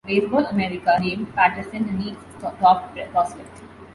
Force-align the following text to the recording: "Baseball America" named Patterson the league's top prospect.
"Baseball 0.03 0.47
America" 0.47 0.97
named 0.99 1.31
Patterson 1.35 1.85
the 1.85 2.03
league's 2.03 2.25
top 2.41 2.57
prospect. 3.11 3.61